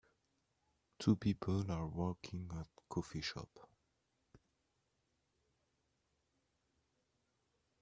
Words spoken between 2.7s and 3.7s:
coffee shop